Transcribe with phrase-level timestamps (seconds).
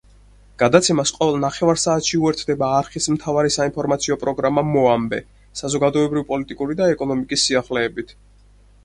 [0.61, 5.21] გადაცემას ყოველ ნახევარ საათში უერთდება არხის მთავარი საინფორმაციო პროგრამა „მოამბე“,
[5.63, 8.17] საზოგადოებრივ-პოლიტიკური და ეკონომიკის სიახლეებით.